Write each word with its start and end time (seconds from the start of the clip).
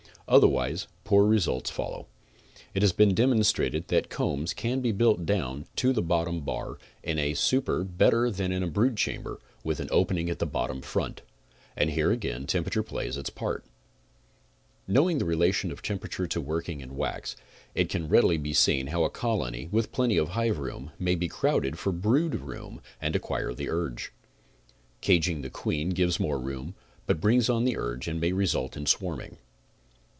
Otherwise 0.27 0.87
poor 1.03 1.25
results 1.27 1.69
follow. 1.69 2.07
It 2.73 2.83
has 2.83 2.93
been 2.93 3.13
demonstrated 3.13 3.89
that 3.89 4.09
combs 4.09 4.53
can 4.53 4.79
be 4.79 4.93
built 4.93 5.25
down 5.25 5.65
to 5.75 5.91
the 5.91 6.01
bottom 6.01 6.41
12 6.41 6.45
CONSTRUCTIVE 6.45 6.67
BEEKEEPING 6.69 6.77
bar 6.77 7.11
in 7.11 7.19
a 7.19 7.33
super 7.33 7.83
better 7.83 8.31
than 8.31 8.53
in 8.53 8.63
a 8.63 8.67
brood 8.67 8.95
chamber 8.95 9.41
with 9.65 9.81
an 9.81 9.89
opening 9.91 10.29
at 10.29 10.39
the 10.39 10.45
bottom 10.45 10.81
front, 10.81 11.21
and 11.75 11.89
here 11.89 12.11
again 12.13 12.47
temperature 12.47 12.81
plays 12.81 13.17
its 13.17 13.29
part. 13.29 13.65
Knowing 14.87 15.17
the 15.17 15.25
relation 15.25 15.69
of 15.69 15.81
temperature 15.81 16.27
to 16.27 16.39
working 16.39 16.79
in 16.79 16.95
wax, 16.95 17.35
it 17.75 17.89
can 17.89 18.07
readily 18.07 18.37
be 18.37 18.53
seen 18.53 18.87
how 18.87 19.03
a 19.03 19.09
colony, 19.09 19.67
with 19.69 19.91
plenty 19.91 20.15
of 20.15 20.29
hive 20.29 20.59
room 20.59 20.91
may 20.97 21.15
be 21.15 21.27
crowded 21.27 21.77
for 21.77 21.91
brood 21.91 22.35
room 22.35 22.79
and 23.01 23.17
acquire 23.17 23.53
the 23.53 23.67
urge. 23.69 24.13
Caging 25.01 25.41
the 25.41 25.49
queen 25.49 25.89
gives 25.89 26.21
more 26.21 26.39
room, 26.39 26.73
but 27.05 27.19
brings 27.19 27.49
on 27.49 27.65
the 27.65 27.75
urge 27.75 28.07
and 28.07 28.21
may 28.21 28.31
result 28.31 28.77
in 28.77 28.85
swarming. 28.85 29.35